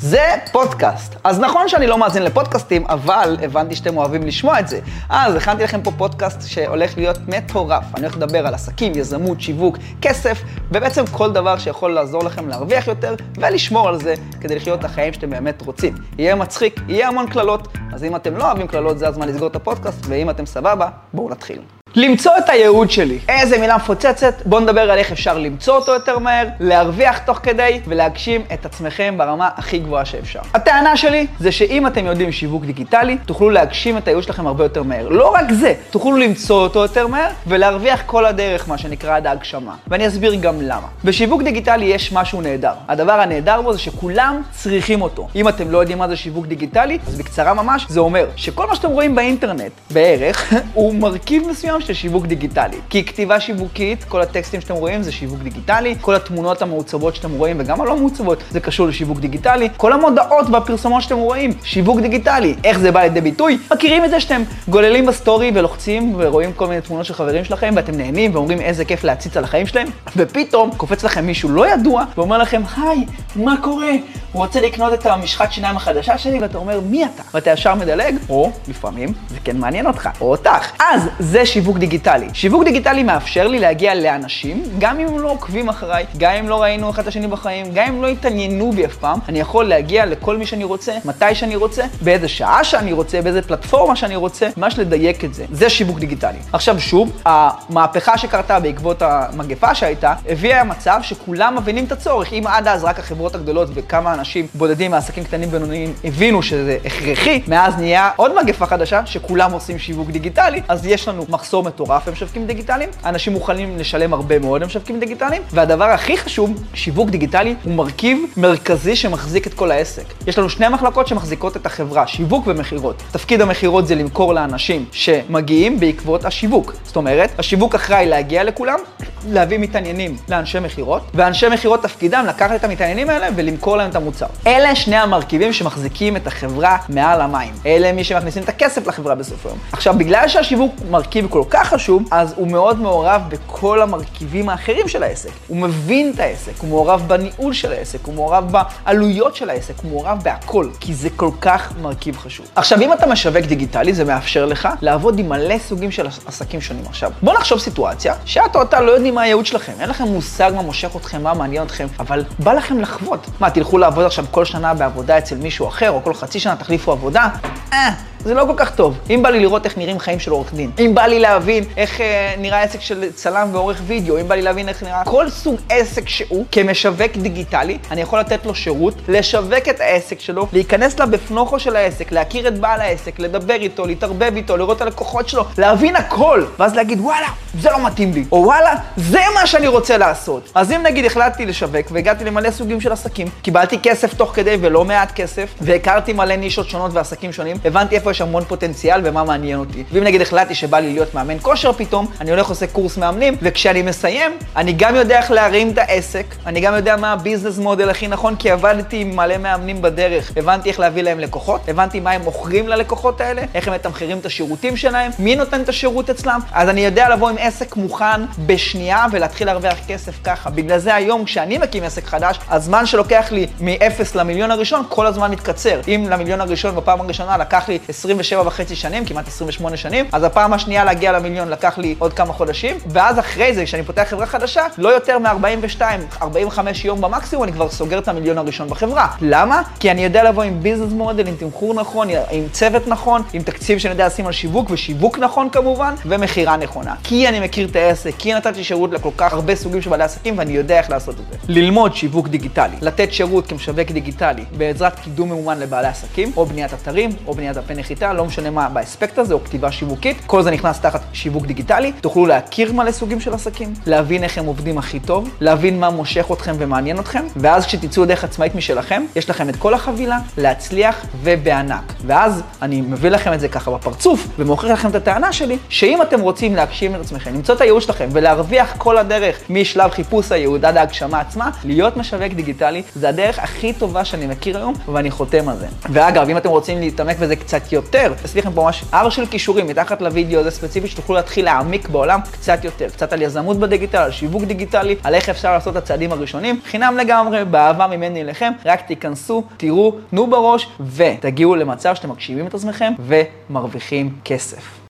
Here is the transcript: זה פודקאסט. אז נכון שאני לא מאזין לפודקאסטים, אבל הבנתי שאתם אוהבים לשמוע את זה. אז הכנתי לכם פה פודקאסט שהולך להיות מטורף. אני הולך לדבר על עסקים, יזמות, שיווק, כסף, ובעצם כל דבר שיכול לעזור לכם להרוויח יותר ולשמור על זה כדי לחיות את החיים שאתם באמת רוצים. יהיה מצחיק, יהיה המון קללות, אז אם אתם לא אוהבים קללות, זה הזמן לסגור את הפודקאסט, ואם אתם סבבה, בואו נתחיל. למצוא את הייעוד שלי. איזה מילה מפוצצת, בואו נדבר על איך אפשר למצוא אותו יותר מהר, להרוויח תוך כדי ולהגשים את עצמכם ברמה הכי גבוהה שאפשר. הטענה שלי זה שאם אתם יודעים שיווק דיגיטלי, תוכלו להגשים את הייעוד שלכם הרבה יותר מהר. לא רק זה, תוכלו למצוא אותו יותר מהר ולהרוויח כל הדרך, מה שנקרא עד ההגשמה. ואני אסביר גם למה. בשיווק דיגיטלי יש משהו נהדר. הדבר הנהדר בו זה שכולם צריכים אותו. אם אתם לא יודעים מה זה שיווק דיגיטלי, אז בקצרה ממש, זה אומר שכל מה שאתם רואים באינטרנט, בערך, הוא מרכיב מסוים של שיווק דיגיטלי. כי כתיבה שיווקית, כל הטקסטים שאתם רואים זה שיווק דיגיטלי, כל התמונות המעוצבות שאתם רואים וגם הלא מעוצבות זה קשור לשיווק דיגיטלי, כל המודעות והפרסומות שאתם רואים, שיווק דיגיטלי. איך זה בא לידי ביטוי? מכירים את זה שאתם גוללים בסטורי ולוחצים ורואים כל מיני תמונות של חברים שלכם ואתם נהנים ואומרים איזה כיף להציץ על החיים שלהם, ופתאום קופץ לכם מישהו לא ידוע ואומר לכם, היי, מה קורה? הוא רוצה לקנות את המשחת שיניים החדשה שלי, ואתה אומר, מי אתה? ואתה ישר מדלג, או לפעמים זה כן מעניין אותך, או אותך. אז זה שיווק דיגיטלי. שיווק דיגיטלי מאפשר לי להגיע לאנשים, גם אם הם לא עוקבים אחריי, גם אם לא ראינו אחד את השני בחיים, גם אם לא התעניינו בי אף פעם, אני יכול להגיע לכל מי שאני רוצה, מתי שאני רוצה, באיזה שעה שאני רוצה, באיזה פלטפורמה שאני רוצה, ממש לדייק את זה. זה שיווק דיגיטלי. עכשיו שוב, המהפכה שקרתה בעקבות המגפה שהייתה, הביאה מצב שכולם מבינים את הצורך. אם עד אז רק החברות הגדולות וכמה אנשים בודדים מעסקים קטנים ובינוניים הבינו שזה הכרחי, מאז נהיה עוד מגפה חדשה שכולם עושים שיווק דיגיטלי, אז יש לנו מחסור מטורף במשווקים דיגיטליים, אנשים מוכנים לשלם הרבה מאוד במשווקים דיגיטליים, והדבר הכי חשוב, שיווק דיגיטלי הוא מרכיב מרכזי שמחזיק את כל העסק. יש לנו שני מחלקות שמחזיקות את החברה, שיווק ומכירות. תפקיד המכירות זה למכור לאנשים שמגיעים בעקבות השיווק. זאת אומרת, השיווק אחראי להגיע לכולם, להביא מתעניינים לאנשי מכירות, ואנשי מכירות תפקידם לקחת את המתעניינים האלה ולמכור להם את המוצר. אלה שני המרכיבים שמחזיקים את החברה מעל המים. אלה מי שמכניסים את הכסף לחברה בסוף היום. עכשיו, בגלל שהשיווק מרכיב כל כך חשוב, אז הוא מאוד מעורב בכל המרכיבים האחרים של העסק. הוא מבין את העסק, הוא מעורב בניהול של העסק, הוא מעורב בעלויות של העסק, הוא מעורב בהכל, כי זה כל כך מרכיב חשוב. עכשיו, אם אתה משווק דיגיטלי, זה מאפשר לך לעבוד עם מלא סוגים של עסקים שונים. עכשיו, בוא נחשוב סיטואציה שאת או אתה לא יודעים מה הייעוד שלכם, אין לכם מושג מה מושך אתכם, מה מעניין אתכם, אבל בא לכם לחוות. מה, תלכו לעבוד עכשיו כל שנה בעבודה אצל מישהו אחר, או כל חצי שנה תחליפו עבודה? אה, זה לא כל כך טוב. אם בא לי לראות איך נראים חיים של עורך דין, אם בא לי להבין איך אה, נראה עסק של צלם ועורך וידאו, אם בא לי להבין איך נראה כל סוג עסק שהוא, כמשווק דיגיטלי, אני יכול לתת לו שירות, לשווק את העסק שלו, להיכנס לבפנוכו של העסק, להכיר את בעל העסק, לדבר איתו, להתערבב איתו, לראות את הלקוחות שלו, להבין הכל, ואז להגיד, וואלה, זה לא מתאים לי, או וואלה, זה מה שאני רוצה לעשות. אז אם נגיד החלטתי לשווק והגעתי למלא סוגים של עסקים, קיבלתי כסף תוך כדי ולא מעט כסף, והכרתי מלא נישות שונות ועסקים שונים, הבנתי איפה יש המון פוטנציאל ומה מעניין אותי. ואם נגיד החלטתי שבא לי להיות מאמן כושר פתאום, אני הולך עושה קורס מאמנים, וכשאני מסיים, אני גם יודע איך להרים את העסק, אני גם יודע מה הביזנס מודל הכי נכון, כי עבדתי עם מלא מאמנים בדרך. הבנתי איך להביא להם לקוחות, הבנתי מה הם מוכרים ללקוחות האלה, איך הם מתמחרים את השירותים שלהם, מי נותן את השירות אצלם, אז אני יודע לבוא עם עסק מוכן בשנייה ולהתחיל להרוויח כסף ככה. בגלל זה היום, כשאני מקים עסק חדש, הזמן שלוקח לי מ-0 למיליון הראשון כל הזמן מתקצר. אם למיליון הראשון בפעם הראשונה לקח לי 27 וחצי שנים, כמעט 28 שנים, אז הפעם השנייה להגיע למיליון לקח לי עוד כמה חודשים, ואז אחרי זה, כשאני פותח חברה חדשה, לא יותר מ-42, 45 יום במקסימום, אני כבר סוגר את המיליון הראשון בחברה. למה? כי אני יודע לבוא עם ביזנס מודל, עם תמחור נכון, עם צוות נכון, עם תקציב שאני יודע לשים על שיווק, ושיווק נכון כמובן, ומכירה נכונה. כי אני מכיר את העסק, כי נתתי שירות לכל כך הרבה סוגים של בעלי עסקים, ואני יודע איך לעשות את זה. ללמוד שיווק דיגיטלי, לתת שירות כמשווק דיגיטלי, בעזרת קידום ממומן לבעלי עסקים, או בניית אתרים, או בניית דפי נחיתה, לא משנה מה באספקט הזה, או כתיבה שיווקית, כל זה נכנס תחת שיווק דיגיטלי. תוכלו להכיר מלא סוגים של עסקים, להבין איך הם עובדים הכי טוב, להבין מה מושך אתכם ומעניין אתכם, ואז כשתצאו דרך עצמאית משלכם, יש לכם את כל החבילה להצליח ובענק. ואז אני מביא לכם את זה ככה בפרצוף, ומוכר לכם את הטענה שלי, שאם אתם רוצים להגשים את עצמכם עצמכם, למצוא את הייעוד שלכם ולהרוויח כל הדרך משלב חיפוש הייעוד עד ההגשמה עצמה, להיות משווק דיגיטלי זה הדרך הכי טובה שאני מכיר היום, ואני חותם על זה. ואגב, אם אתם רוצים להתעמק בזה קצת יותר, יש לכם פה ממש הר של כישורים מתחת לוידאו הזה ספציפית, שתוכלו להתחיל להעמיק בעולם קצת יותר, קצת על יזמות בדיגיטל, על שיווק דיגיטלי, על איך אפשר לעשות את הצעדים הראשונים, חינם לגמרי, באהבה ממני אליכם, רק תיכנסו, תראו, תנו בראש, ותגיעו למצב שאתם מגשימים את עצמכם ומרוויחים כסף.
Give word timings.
זה 0.00 0.34
פודקאסט. 0.52 1.14
אז 1.24 1.40
נכון 1.40 1.68
שאני 1.68 1.86
לא 1.86 1.98
מאזין 1.98 2.22
לפודקאסטים, 2.22 2.84
אבל 2.86 3.36
הבנתי 3.42 3.76
שאתם 3.76 3.96
אוהבים 3.96 4.22
לשמוע 4.22 4.60
את 4.60 4.68
זה. 4.68 4.80
אז 5.08 5.34
הכנתי 5.34 5.62
לכם 5.62 5.82
פה 5.82 5.90
פודקאסט 5.96 6.48
שהולך 6.48 6.96
להיות 6.96 7.18
מטורף. 7.28 7.84
אני 7.94 8.06
הולך 8.06 8.16
לדבר 8.16 8.46
על 8.46 8.54
עסקים, 8.54 8.92
יזמות, 8.94 9.40
שיווק, 9.40 9.78
כסף, 10.02 10.42
ובעצם 10.72 11.06
כל 11.06 11.32
דבר 11.32 11.58
שיכול 11.58 11.90
לעזור 11.90 12.24
לכם 12.24 12.48
להרוויח 12.48 12.88
יותר 12.88 13.14
ולשמור 13.36 13.88
על 13.88 14.00
זה 14.00 14.14
כדי 14.40 14.56
לחיות 14.56 14.78
את 14.80 14.84
החיים 14.84 15.12
שאתם 15.12 15.30
באמת 15.30 15.62
רוצים. 15.62 15.94
יהיה 16.18 16.34
מצחיק, 16.34 16.80
יהיה 16.88 17.08
המון 17.08 17.26
קללות, 17.26 17.68
אז 17.92 18.04
אם 18.04 18.16
אתם 18.16 18.36
לא 18.36 18.44
אוהבים 18.44 18.66
קללות, 18.66 18.98
זה 18.98 19.08
הזמן 19.08 19.28
לסגור 19.28 19.48
את 19.48 19.56
הפודקאסט, 19.56 20.06
ואם 20.08 20.30
אתם 20.30 20.46
סבבה, 20.46 20.88
בואו 21.12 21.30
נתחיל. 21.30 21.77
למצוא 22.00 22.32
את 22.38 22.48
הייעוד 22.48 22.90
שלי. 22.90 23.18
איזה 23.28 23.58
מילה 23.58 23.76
מפוצצת, 23.76 24.34
בואו 24.44 24.60
נדבר 24.60 24.80
על 24.80 24.98
איך 24.98 25.12
אפשר 25.12 25.38
למצוא 25.38 25.74
אותו 25.76 25.92
יותר 25.92 26.18
מהר, 26.18 26.46
להרוויח 26.60 27.18
תוך 27.18 27.40
כדי 27.42 27.80
ולהגשים 27.86 28.42
את 28.54 28.66
עצמכם 28.66 29.14
ברמה 29.16 29.48
הכי 29.56 29.78
גבוהה 29.78 30.04
שאפשר. 30.04 30.40
הטענה 30.54 30.96
שלי 30.96 31.26
זה 31.40 31.52
שאם 31.52 31.86
אתם 31.86 32.06
יודעים 32.06 32.32
שיווק 32.32 32.64
דיגיטלי, 32.64 33.18
תוכלו 33.26 33.50
להגשים 33.50 33.96
את 33.98 34.08
הייעוד 34.08 34.24
שלכם 34.24 34.46
הרבה 34.46 34.64
יותר 34.64 34.82
מהר. 34.82 35.08
לא 35.08 35.30
רק 35.34 35.52
זה, 35.52 35.74
תוכלו 35.90 36.16
למצוא 36.16 36.62
אותו 36.62 36.78
יותר 36.78 37.06
מהר 37.06 37.30
ולהרוויח 37.46 38.02
כל 38.06 38.26
הדרך, 38.26 38.68
מה 38.68 38.78
שנקרא 38.78 39.16
עד 39.16 39.26
ההגשמה. 39.26 39.74
ואני 39.88 40.08
אסביר 40.08 40.34
גם 40.34 40.60
למה. 40.60 40.86
בשיווק 41.04 41.42
דיגיטלי 41.42 41.84
יש 41.84 42.12
משהו 42.12 42.40
נהדר. 42.40 42.72
הדבר 42.88 43.12
הנהדר 43.12 43.62
בו 43.62 43.72
זה 43.72 43.78
שכולם 43.78 44.42
צריכים 44.50 45.02
אותו. 45.02 45.28
אם 45.36 45.48
אתם 45.48 45.70
לא 45.70 45.78
יודעים 45.78 45.98
מה 45.98 46.08
זה 46.08 46.16
שיווק 46.16 46.46
דיגיטלי, 46.46 46.98
אז 47.06 47.18
בקצרה 47.18 47.54
ממש, 47.54 47.86
זה 47.88 48.00
אומר 48.00 48.26
שכל 48.36 48.66
מה 48.66 48.76
שאתם 48.76 48.88
רואים 48.90 49.14
באינטרנט, 49.14 49.72
בערך, 49.90 50.52
הוא 50.74 50.94
מרכיב 50.94 51.48
מסוים 51.48 51.80
של 51.88 51.94
שיווק 51.94 52.26
דיגיטלי. 52.26 52.76
כי 52.90 53.04
כתיבה 53.04 53.40
שיווקית, 53.40 54.04
כל 54.04 54.20
הטקסטים 54.20 54.60
שאתם 54.60 54.74
רואים 54.74 55.02
זה 55.02 55.12
שיווק 55.12 55.42
דיגיטלי, 55.42 55.94
כל 56.00 56.14
התמונות 56.14 56.62
המעוצבות 56.62 57.16
שאתם 57.16 57.30
רואים 57.30 57.56
וגם 57.60 57.80
הלא 57.80 57.96
מעוצבות 57.96 58.42
זה 58.50 58.60
קשור 58.60 58.86
לשיווק 58.86 59.18
דיגיטלי, 59.18 59.68
כל 59.76 59.92
המודעות 59.92 60.46
והפרסומות 60.50 61.02
שאתם 61.02 61.16
רואים, 61.16 61.52
שיווק 61.64 62.00
דיגיטלי. 62.00 62.54
איך 62.64 62.78
זה 62.78 62.92
בא 62.92 63.00
לידי 63.02 63.20
ביטוי? 63.20 63.58
מכירים 63.72 64.04
את 64.04 64.10
זה 64.10 64.20
שאתם 64.20 64.42
גוללים 64.68 65.06
בסטורי 65.06 65.50
ולוחצים 65.54 66.14
ורואים 66.18 66.52
כל 66.52 66.66
מיני 66.66 66.80
תמונות 66.80 67.06
של 67.06 67.14
חברים 67.14 67.44
שלכם 67.44 67.72
ואתם 67.76 67.96
נהנים 67.96 68.34
ואומרים 68.34 68.60
איזה 68.60 68.84
כיף 68.84 69.04
להציץ 69.04 69.36
על 69.36 69.44
החיים 69.44 69.66
שלהם, 69.66 69.88
ופתאום 70.16 70.70
קופץ 70.76 71.04
לכם 71.04 71.26
מישהו 71.26 71.48
לא 71.48 71.72
ידוע 71.72 72.04
ואומר 72.16 72.38
לכם, 72.38 72.62
היי, 72.76 73.04
מה 73.36 73.54
קורה? 73.62 73.90
הוא 74.32 74.42
רוצה 74.42 74.60
לקנות 74.60 74.92
את 74.92 75.06
המשחת 75.06 75.52
שיניים 75.52 75.76
החדשה 75.76 76.18
שלי, 76.18 76.38
ואתה 76.40 76.58
אומר, 76.58 76.80
מי 76.80 77.04
אתה? 77.04 77.22
ואתה 77.34 77.50
ישר 77.50 77.74
מדלג, 77.74 78.16
או 78.28 78.52
לפעמים 78.68 79.12
זה 79.28 79.36
כן 79.44 79.56
מעניין 79.56 79.86
אותך, 79.86 80.08
או 80.20 80.30
אותך. 80.30 80.70
אז 80.80 81.08
זה 81.18 81.46
שיווק 81.46 81.67
דיגיטלי. 81.76 82.26
שיווק 82.32 82.64
דיגיטלי 82.64 83.02
מאפשר 83.02 83.48
לי 83.48 83.58
להגיע 83.58 83.94
לאנשים, 83.94 84.62
גם 84.78 85.00
אם 85.00 85.06
הם 85.06 85.18
לא 85.18 85.30
עוקבים 85.30 85.68
אחריי, 85.68 86.04
גם 86.18 86.32
אם 86.32 86.48
לא 86.48 86.62
ראינו 86.62 86.90
אחד 86.90 87.02
את 87.02 87.08
השני 87.08 87.26
בחיים, 87.26 87.66
גם 87.74 87.86
אם 87.86 88.02
לא 88.02 88.08
התעניינו 88.08 88.72
בי 88.72 88.84
אף 88.84 88.96
פעם, 88.96 89.18
אני 89.28 89.40
יכול 89.40 89.64
להגיע 89.64 90.06
לכל 90.06 90.36
מי 90.36 90.46
שאני 90.46 90.64
רוצה, 90.64 90.92
מתי 91.04 91.34
שאני 91.34 91.56
רוצה, 91.56 91.84
באיזה 92.00 92.28
שעה 92.28 92.64
שאני 92.64 92.92
רוצה, 92.92 93.22
באיזה 93.22 93.42
פלטפורמה 93.42 93.96
שאני 93.96 94.16
רוצה, 94.16 94.48
ממש 94.56 94.78
לדייק 94.78 95.24
את 95.24 95.34
זה. 95.34 95.44
זה 95.52 95.70
שיווק 95.70 95.98
דיגיטלי. 95.98 96.38
עכשיו 96.52 96.80
שוב, 96.80 97.12
המהפכה 97.24 98.18
שקרתה 98.18 98.60
בעקבות 98.60 99.02
המגפה 99.02 99.74
שהייתה, 99.74 100.14
הביאה 100.28 100.64
מצב 100.64 100.98
שכולם 101.02 101.56
מבינים 101.56 101.84
את 101.84 101.92
הצורך. 101.92 102.32
אם 102.32 102.44
עד 102.46 102.68
אז 102.68 102.84
רק 102.84 102.98
החברות 102.98 103.34
הגדולות 103.34 103.68
וכמה 103.74 104.14
אנשים 104.14 104.46
בודדים 104.54 104.90
מעסקים 104.90 105.24
קטנים 105.24 105.48
ובינוניים 105.48 105.92
הבינו 106.04 106.42
שזה 106.42 106.78
הכרחי, 106.84 107.42
מאז 107.48 107.76
נהיה 107.76 108.10
עוד 108.16 108.42
מגפה 108.42 108.66
חדשה 108.66 109.06
שכולם 109.06 109.52
עושים 109.52 109.78
שיווק 109.78 110.10
דיגיטלי, 110.10 110.62
אז 110.68 110.86
יש 110.86 111.08
לנו 111.08 111.26
מחסור 111.28 111.57
מטורף 111.62 112.08
במשווקים 112.08 112.46
דיגיטליים, 112.46 112.90
אנשים 113.04 113.32
מוכנים 113.32 113.78
לשלם 113.78 114.14
הרבה 114.14 114.38
מאוד 114.38 114.62
במשווקים 114.62 115.00
דיגיטליים, 115.00 115.42
והדבר 115.50 115.84
הכי 115.84 116.16
חשוב, 116.16 116.64
שיווק 116.74 117.10
דיגיטלי 117.10 117.54
הוא 117.64 117.74
מרכיב 117.74 118.18
מרכזי 118.36 118.96
שמחזיק 118.96 119.46
את 119.46 119.54
כל 119.54 119.70
העסק. 119.70 120.04
יש 120.26 120.38
לנו 120.38 120.50
שני 120.50 120.68
מחלקות 120.68 121.06
שמחזיקות 121.06 121.56
את 121.56 121.66
החברה, 121.66 122.06
שיווק 122.06 122.46
ומכירות. 122.46 123.02
תפקיד 123.12 123.40
המכירות 123.40 123.86
זה 123.86 123.94
למכור 123.94 124.34
לאנשים 124.34 124.84
שמגיעים 124.92 125.80
בעקבות 125.80 126.24
השיווק. 126.24 126.74
זאת 126.84 126.96
אומרת, 126.96 127.30
השיווק 127.38 127.74
אחראי 127.74 128.06
להגיע 128.06 128.44
לכולם, 128.44 128.78
להביא 129.26 129.58
מתעניינים 129.58 130.16
לאנשי 130.28 130.60
מכירות, 130.60 131.02
ואנשי 131.14 131.48
מכירות 131.48 131.82
תפקידם 131.82 132.24
לקחת 132.28 132.54
את 132.54 132.64
המתעניינים 132.64 133.10
האלה 133.10 133.28
ולמכור 133.36 133.76
להם 133.76 133.90
את 133.90 133.96
המוצר. 133.96 134.26
אלה 134.46 134.74
שני 134.74 134.96
המרכיבים 134.96 135.52
שמחזיקים 135.52 136.16
את 136.16 136.26
החברה 136.26 136.76
מעל 136.88 137.20
המים. 137.20 137.54
אלה 137.66 137.92
מי 137.92 138.04
שמכניסים 138.04 138.42
את 138.42 138.48
הכסף 138.48 138.86
לחברה 138.86 139.14
בסוף 139.14 139.46
היום. 139.46 139.58
עכשיו, 139.72 139.94
בגלל 139.98 140.28
שהשיווק 140.28 140.74
מרכיב 140.90 141.26
כל 141.30 141.42
כך 141.50 141.68
חשוב, 141.68 142.02
אז 142.10 142.34
הוא 142.36 142.48
מאוד 142.48 142.80
מעורב 142.80 143.22
בכל 143.28 143.82
המרכיבים 143.82 144.48
האחרים 144.48 144.88
של 144.88 145.02
העסק. 145.02 145.30
הוא 145.48 145.56
מבין 145.56 146.12
את 146.14 146.20
העסק, 146.20 146.52
הוא 146.58 146.68
מעורב 146.68 147.04
בניהול 147.06 147.52
של 147.52 147.72
העסק, 147.72 147.98
הוא 148.06 148.14
מעורב 148.14 148.52
בעלויות 148.52 149.36
של 149.36 149.50
העסק, 149.50 149.74
הוא 149.82 149.90
מעורב 149.90 150.18
בהכל, 150.22 150.68
כי 150.80 150.94
זה 150.94 151.08
כל 151.16 151.30
כך 151.40 151.72
מרכיב 151.82 152.16
חשוב. 152.16 152.46
עכשיו, 152.56 152.80
אם 152.80 152.92
אתה 152.92 153.06
משווק 153.06 153.44
דיגיטלי, 153.44 153.94
זה 153.94 154.04
מאפשר 154.04 154.46
לך 154.46 154.68
לעבוד 154.80 155.18
עם 155.18 155.28
מלא 155.28 155.58
סוגים 155.58 155.90
של 155.90 156.06
עסקים 156.26 156.60
שונים. 156.60 156.84
עכשיו, 156.86 157.10
בוא 157.22 157.34
נחשוב 157.34 157.58
סיטואציה 157.58 158.14
שאת 158.24 158.56
או 158.56 158.62
אתה 158.62 158.80
לא 158.80 158.92
יודעים 158.92 159.07
מה 159.10 159.22
הייעוד 159.22 159.46
שלכם, 159.46 159.72
אין 159.80 159.90
לכם 159.90 160.04
מושג 160.04 160.52
מה 160.54 160.62
מושך 160.62 160.96
אתכם, 160.96 161.22
מה 161.22 161.34
מעניין 161.34 161.62
אתכם, 161.62 161.86
אבל 161.98 162.24
בא 162.38 162.52
לכם 162.52 162.80
לחוות. 162.80 163.26
מה, 163.40 163.50
תלכו 163.50 163.78
לעבוד 163.78 164.04
עכשיו 164.04 164.24
כל 164.30 164.44
שנה 164.44 164.74
בעבודה 164.74 165.18
אצל 165.18 165.36
מישהו 165.36 165.68
אחר, 165.68 165.90
או 165.90 166.04
כל 166.04 166.14
חצי 166.14 166.40
שנה 166.40 166.56
תחליפו 166.56 166.92
עבודה? 166.92 167.28
אה, 167.72 167.90
זה 168.20 168.34
לא 168.34 168.44
כל 168.46 168.52
כך 168.56 168.74
טוב. 168.74 168.98
אם 169.10 169.22
בא 169.22 169.30
לי 169.30 169.40
לראות 169.40 169.64
איך 169.64 169.78
נראים 169.78 169.98
חיים 169.98 170.20
של 170.20 170.30
עורך 170.30 170.54
דין, 170.54 170.70
אם 170.78 170.94
בא 170.94 171.02
לי 171.02 171.20
להבין 171.20 171.64
איך 171.76 172.00
אה, 172.00 172.34
נראה 172.38 172.62
עסק 172.62 172.80
של 172.80 173.12
צלם 173.14 173.48
ועורך 173.52 173.80
וידאו, 173.86 174.20
אם 174.20 174.28
בא 174.28 174.34
לי 174.34 174.42
להבין 174.42 174.68
איך 174.68 174.82
נראה 174.82 175.04
כל 175.04 175.30
סוג 175.30 175.56
עסק 175.68 176.08
שהוא, 176.08 176.44
כמשווק 176.52 177.16
דיגיטלי, 177.16 177.78
אני 177.90 178.00
יכול 178.00 178.18
לתת 178.18 178.46
לו 178.46 178.54
שירות, 178.54 178.94
לשווק 179.08 179.68
את 179.70 179.80
העסק 179.80 180.20
שלו, 180.20 180.46
להיכנס 180.52 181.00
לבפנוכו 181.00 181.60
של 181.60 181.76
העסק, 181.76 182.12
להכיר 182.12 182.48
את 182.48 182.58
בעל 182.58 182.80
העסק, 182.80 183.18
לדבר 183.18 183.54
איתו, 183.54 183.86
להתערבב 183.86 184.32
איתו, 184.36 184.56
לראות 184.56 184.76
את 184.76 184.82
הלקוחות 184.82 185.28
שלו, 185.28 185.44
להבין 185.58 185.96
הכל, 185.96 186.44
ואז 186.58 186.74
להגיד, 186.74 187.00
וואלה, 187.00 187.28
זה 187.60 187.70
לא 187.70 187.86
מתאים 187.86 188.12
לי, 188.12 188.24
או 188.32 188.36
וואלה, 188.36 188.74
זה 188.96 189.20
מה 189.34 189.46
שאני 189.46 189.66
רוצה 189.66 189.98
לעשות. 189.98 190.50
אז 190.54 190.72
אם 190.72 190.82
נגיד 190.82 191.04
החלטתי 191.04 191.46
לשווק 191.46 191.86
והגעתי 191.90 192.24
למלא 192.24 192.50
סוגים 192.50 192.80
של 192.80 192.92
עסקים, 192.92 193.26
קיבלתי 193.42 193.78
כסף 193.78 194.14
תוך 194.14 194.32
כדי 194.34 194.56
ולא 194.60 194.84
מעט 194.84 195.12
כסף, 195.12 195.54
והכרתי 195.60 196.12
מלא 196.12 196.36
נישות 196.36 196.68
שונות 196.68 196.90
ועסקים 196.94 197.32
שונים, 197.32 197.56
הבנתי 197.64 197.94
איפה 197.94 198.10
יש 198.10 198.20
המון 198.20 198.44
פוטנציאל 198.44 199.00
ומה 199.04 199.24
מעניין 199.24 199.58
אותי. 199.58 199.84
ואם 199.92 200.04
נגיד 200.04 200.22
החלטתי 200.22 200.54
שבא 200.54 200.78
לי 200.78 200.92
להיות 200.92 201.14
מאמן 201.14 201.36
כושר 201.42 201.72
פתאום, 201.72 202.06
אני 202.20 202.30
הולך 202.30 202.48
עושה 202.48 202.66
קורס 202.66 202.96
מאמנים, 202.96 203.36
וכשאני 203.42 203.82
מסיים, 203.82 204.32
אני 204.56 204.72
גם 204.72 204.94
יודע 204.94 205.18
איך 205.18 205.30
להרים 205.30 205.70
את 205.70 205.78
העסק, 205.78 206.24
אני 206.46 206.60
גם 206.60 206.74
יודע 206.74 206.96
מה 206.96 207.12
הביזנס 207.12 207.58
מודל 207.58 207.90
הכי 207.90 208.08
נכון, 208.08 208.36
כי 208.36 208.50
עבדתי 208.50 209.00
עם 209.00 209.16
מלא 209.16 209.38
מאמנים 209.38 209.82
בדרך. 209.82 210.32
הבנתי 210.36 210.68
איך 210.68 210.80
להביא 210.80 211.02
להם 211.02 211.20
לקוחות, 211.20 211.68
הבנתי 211.68 212.00
מה 212.00 212.10
הם 212.10 212.22
מוכרים 212.22 212.68
ללקוחות 212.68 213.20
האלה, 213.20 213.42
איך 213.54 213.68
הם 213.68 213.74
מתמחרים 213.74 214.18
את 214.18 214.26
השירותים 214.26 214.76
שלהם, 214.76 215.10
מי 215.18 215.36
נותן 215.36 215.60
את 215.60 215.68
השירות 215.68 216.10
אצלם, 216.10 216.40
אז 216.52 216.68
אני 216.68 216.80
יודע 216.80 217.08
לבוא 217.08 217.28
עם 217.28 217.38
עסק 217.48 217.76
מוכן 217.76 218.20
בשנייה 218.46 219.06
ולהתחיל 219.12 219.46
להרוויח 219.46 219.78
כסף 219.88 220.12
ככה. 220.24 220.50
בגלל 220.50 220.78
זה 220.78 220.94
היום, 220.94 221.24
כשאני 221.24 221.58
מקים 221.58 221.82
עסק 221.82 222.04
חדש, 222.04 222.38
הזמן 222.50 222.86
שלוקח 222.86 223.28
לי 223.30 223.46
מ-0 223.60 224.02
למיליון 224.14 224.50
הראשון 224.50 224.82
כל 224.88 225.06
הזמן 225.06 225.30
מתקצר. 225.30 225.80
אם 225.88 226.06
למיליון 226.10 226.40
הראשון 226.40 226.76
בפעם 226.76 227.00
הראשונה 227.00 227.36
לקח 227.36 227.68
לי 227.68 227.78
27 227.88 228.42
וחצי 228.46 228.76
שנים, 228.76 229.04
כמעט 229.04 229.28
28 229.28 229.76
שנים, 229.76 230.06
אז 230.12 230.24
הפעם 230.24 230.52
השנייה 230.52 230.84
להגיע 230.84 231.12
למיליון 231.12 231.48
לקח 231.48 231.78
לי 231.78 231.94
עוד 231.98 232.12
כמה 232.12 232.32
חודשים, 232.32 232.76
ואז 232.86 233.18
אחרי 233.18 233.54
זה, 233.54 233.64
כשאני 233.64 233.82
פותח 233.82 234.06
חברה 234.08 234.26
חדשה, 234.26 234.66
לא 234.78 234.88
יותר 234.88 235.18
מ-42, 235.18 235.80
45 236.22 236.84
יום 236.84 237.00
במקסימום, 237.00 237.44
אני 237.44 237.52
כבר 237.52 237.68
סוגר 237.70 237.98
את 237.98 238.08
המיליון 238.08 238.38
הראשון 238.38 238.68
בחברה. 238.68 239.06
למה? 239.20 239.62
כי 239.80 239.90
אני 239.90 240.04
יודע 240.04 240.22
לבוא 240.22 240.42
עם 240.42 240.62
ביזנס 240.62 240.92
מודל, 240.92 241.26
עם 241.26 241.34
תמחור 241.36 241.74
נכון, 241.74 242.08
עם 242.30 242.44
צוות 242.52 242.86
נכון, 242.86 243.22
עם 243.32 243.42
תקציב 243.42 243.78
שאני 243.78 243.92
יודע 243.92 244.06
לשים 244.06 244.26
על 244.26 244.32
שיווק, 244.32 244.70
ושיווק 244.70 245.18
נכון 245.18 245.50
כמובן, 245.50 245.94
ומכירה 246.06 246.56
נכונה. 246.56 246.94
כי 247.04 247.27
אני 247.28 247.40
מכיר 247.40 247.68
את 247.68 247.76
העסק, 247.76 248.14
כי 248.18 248.34
נתתי 248.34 248.64
שירות 248.64 248.92
לכל 248.92 249.10
כך 249.16 249.32
הרבה 249.32 249.54
סוגים 249.54 249.82
של 249.82 249.90
בעלי 249.90 250.04
עסקים, 250.04 250.38
ואני 250.38 250.52
יודע 250.52 250.78
איך 250.78 250.90
לעשות 250.90 251.14
את 251.14 251.24
זה. 251.30 251.38
ללמוד 251.48 251.94
שיווק 251.94 252.28
דיגיטלי, 252.28 252.76
לתת 252.80 253.12
שירות 253.12 253.46
כמשווק 253.46 253.90
דיגיטלי, 253.90 254.44
בעזרת 254.56 254.98
קידום 254.98 255.28
ממומן 255.28 255.58
לבעלי 255.58 255.88
עסקים, 255.88 256.32
או 256.36 256.46
בניית 256.46 256.74
אתרים, 256.74 257.10
או 257.26 257.34
בניית 257.34 257.56
דפי 257.56 257.74
נחיתה, 257.74 258.12
לא 258.12 258.24
משנה 258.24 258.50
מה 258.50 258.68
באספקט 258.68 259.18
הזה, 259.18 259.34
או 259.34 259.44
כתיבה 259.44 259.72
שיווקית, 259.72 260.16
כל 260.26 260.42
זה 260.42 260.50
נכנס 260.50 260.80
תחת 260.80 261.00
שיווק 261.12 261.46
דיגיטלי. 261.46 261.92
תוכלו 262.00 262.26
להכיר 262.26 262.72
מלא 262.72 262.92
סוגים 262.92 263.20
של 263.20 263.34
עסקים, 263.34 263.72
להבין 263.86 264.24
איך 264.24 264.38
הם 264.38 264.46
עובדים 264.46 264.78
הכי 264.78 265.00
טוב, 265.00 265.28
להבין 265.40 265.80
מה 265.80 265.90
מושך 265.90 266.26
אתכם 266.32 266.52
ומעניין 266.58 266.98
אתכם, 266.98 267.24
ואז 267.36 267.66
כשתצאו 267.66 268.04
דרך 268.04 268.24
עצמאית 268.24 268.54
משלכם, 268.54 269.02
יש 269.16 269.30
לכם 269.30 269.48
את 269.48 269.56
כל 269.56 269.74
החבילה 269.74 270.18
להצליח 270.38 271.06
ובענק. 271.22 271.92
ואז 272.06 272.42
אני 272.62 272.80
מביא 272.80 273.10
לכם 273.10 273.32
את 273.32 273.40
זה 273.40 273.48
ככה 273.48 273.70
בפרצוף, 273.70 274.28
ומוכר 274.38 274.72
לכם 274.72 274.88
את 274.88 274.94
הטענה 274.94 275.32
שלי, 275.32 275.58
שאם 275.68 276.02
אתם 276.02 276.20
רוצים 276.20 276.56
להגשים 276.56 276.94
את 276.94 277.00
עצמכם 277.00 277.17
עצמכם, 277.18 277.34
למצוא 277.34 277.54
את 277.54 277.60
הייעוד 277.60 277.82
שלכם 277.82 278.08
ולהרוויח 278.12 278.74
כל 278.78 278.98
הדרך 278.98 279.40
משלב 279.50 279.90
חיפוש 279.90 280.32
הייעוד 280.32 280.64
עד 280.64 280.76
ההגשמה 280.76 281.20
עצמה, 281.20 281.50
להיות 281.64 281.96
משווק 281.96 282.32
דיגיטלי 282.32 282.82
זה 282.94 283.08
הדרך 283.08 283.38
הכי 283.38 283.72
טובה 283.72 284.04
שאני 284.04 284.26
מכיר 284.26 284.56
היום, 284.56 284.74
ואני 284.92 285.10
חותם 285.10 285.48
על 285.48 285.56
זה. 285.56 285.66
ואגב, 285.90 286.28
אם 286.28 286.36
אתם 286.36 286.48
רוצים 286.48 286.80
להתעמק 286.80 287.18
בזה 287.18 287.36
קצת 287.36 287.72
יותר, 287.72 288.12
יש 288.24 288.36
לכם 288.36 288.52
פה 288.52 288.62
ממש 288.62 288.84
הר 288.92 289.10
של 289.10 289.26
כישורים 289.26 289.66
מתחת 289.66 290.00
לוידאו 290.00 290.40
הזה 290.40 290.50
ספציפית, 290.50 290.90
שתוכלו 290.90 291.14
להתחיל 291.14 291.44
להעמיק 291.44 291.88
בעולם 291.88 292.20
קצת 292.32 292.64
יותר, 292.64 292.88
קצת 292.88 293.12
על 293.12 293.22
יזמות 293.22 293.56
בדיגיטל, 293.56 293.98
על 293.98 294.10
שיווק 294.10 294.42
דיגיטלי, 294.42 294.96
על 295.04 295.14
איך 295.14 295.28
אפשר 295.28 295.52
לעשות 295.52 295.76
את 295.76 295.82
הצעדים 295.82 296.12
הראשונים, 296.12 296.60
חינם 296.64 296.96
לגמרי, 296.98 297.44
באהבה 297.44 297.86
ממני 297.86 298.20
אליכם, 298.20 298.52
רק 298.64 298.80
תיכנסו, 298.80 299.44
תראו, 299.56 299.94
תנו 300.10 300.26
בראש, 300.26 300.68
ותגיעו 300.94 301.56
למצב 301.56 301.94
שאתם 301.94 302.10
מגשימים 302.10 302.46
את 302.46 302.54
עצמכם 302.54 302.92
ומרוויחים 302.98 304.12
כסף. 304.24 304.77